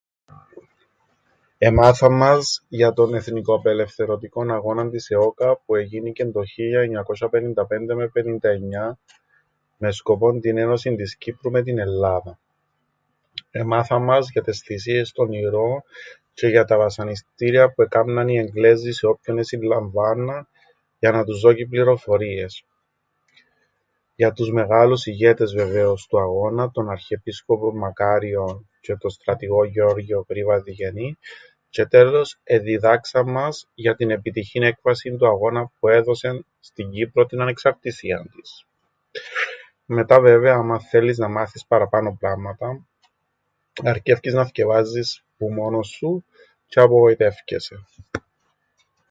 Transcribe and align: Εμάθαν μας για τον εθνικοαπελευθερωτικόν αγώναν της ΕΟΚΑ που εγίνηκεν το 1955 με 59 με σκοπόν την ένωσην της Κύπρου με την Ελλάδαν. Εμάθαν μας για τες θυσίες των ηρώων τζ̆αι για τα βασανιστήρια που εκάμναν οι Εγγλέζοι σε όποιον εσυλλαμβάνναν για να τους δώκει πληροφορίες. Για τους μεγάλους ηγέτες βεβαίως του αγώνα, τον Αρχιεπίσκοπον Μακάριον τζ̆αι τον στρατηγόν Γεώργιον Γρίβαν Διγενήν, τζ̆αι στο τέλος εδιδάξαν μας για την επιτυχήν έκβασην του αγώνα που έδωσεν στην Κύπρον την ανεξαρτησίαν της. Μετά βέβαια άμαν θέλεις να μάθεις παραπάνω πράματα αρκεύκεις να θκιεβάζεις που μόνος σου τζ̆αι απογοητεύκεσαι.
Εμάθαν 1.57 2.13
μας 2.17 2.65
για 2.67 2.93
τον 2.93 3.13
εθνικοαπελευθερωτικόν 3.13 4.51
αγώναν 4.51 4.89
της 4.89 5.09
ΕΟΚΑ 5.09 5.57
που 5.65 5.75
εγίνηκεν 5.75 6.31
το 6.31 6.41
1955 6.83 7.95
με 7.95 8.11
59 8.89 8.91
με 9.77 9.91
σκοπόν 9.91 10.39
την 10.41 10.57
ένωσην 10.57 10.95
της 10.95 11.15
Κύπρου 11.15 11.51
με 11.51 11.61
την 11.63 11.79
Ελλάδαν. 11.79 12.37
Εμάθαν 13.51 14.03
μας 14.03 14.29
για 14.31 14.43
τες 14.43 14.59
θυσίες 14.59 15.11
των 15.11 15.31
ηρώων 15.31 15.83
τζ̆αι 16.33 16.49
για 16.49 16.65
τα 16.65 16.77
βασανιστήρια 16.77 17.71
που 17.73 17.81
εκάμναν 17.81 18.27
οι 18.27 18.37
Εγγλέζοι 18.37 18.91
σε 18.91 19.05
όποιον 19.05 19.37
εσυλλαμβάνναν 19.37 20.47
για 20.99 21.11
να 21.11 21.23
τους 21.23 21.39
δώκει 21.41 21.65
πληροφορίες. 21.67 22.65
Για 24.15 24.31
τους 24.33 24.51
μεγάλους 24.51 25.05
ηγέτες 25.05 25.53
βεβαίως 25.55 26.07
του 26.07 26.19
αγώνα, 26.19 26.71
τον 26.71 26.89
Αρχιεπίσκοπον 26.89 27.77
Μακάριον 27.77 28.69
τζ̆αι 28.81 28.95
τον 28.99 29.09
στρατηγόν 29.09 29.67
Γεώργιον 29.67 30.25
Γρίβαν 30.29 30.63
Διγενήν, 30.63 31.17
τζ̆αι 31.17 31.17
στο 31.69 31.87
τέλος 31.87 32.39
εδιδάξαν 32.43 33.31
μας 33.31 33.67
για 33.75 33.95
την 33.95 34.11
επιτυχήν 34.11 34.63
έκβασην 34.63 35.17
του 35.17 35.27
αγώνα 35.27 35.71
που 35.79 35.87
έδωσεν 35.87 36.45
στην 36.59 36.91
Κύπρον 36.91 37.27
την 37.27 37.41
ανεξαρτησίαν 37.41 38.29
της. 38.35 38.65
Μετά 39.85 40.19
βέβαια 40.21 40.53
άμαν 40.55 40.79
θέλεις 40.79 41.17
να 41.17 41.27
μάθεις 41.27 41.65
παραπάνω 41.65 42.15
πράματα 42.19 42.85
αρκεύκεις 43.83 44.33
να 44.33 44.45
θκιεβάζεις 44.45 45.23
που 45.37 45.53
μόνος 45.53 45.87
σου 45.87 46.23
τζ̆αι 46.67 46.81
απογοητεύκεσαι. 46.83 47.85